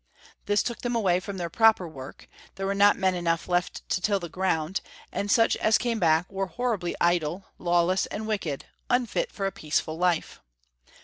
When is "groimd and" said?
4.31-5.29